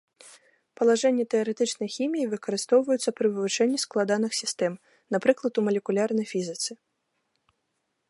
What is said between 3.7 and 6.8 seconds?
складаных сістэм, напрыклад у малекулярнай фізіцы.